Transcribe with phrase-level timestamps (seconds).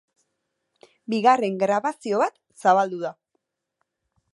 [1.15, 3.17] Bigarren grabazio bat zabaldu da.